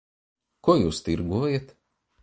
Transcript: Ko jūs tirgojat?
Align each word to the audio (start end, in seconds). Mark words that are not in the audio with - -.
Ko 0.67 0.75
jūs 0.79 1.03
tirgojat? 1.11 1.73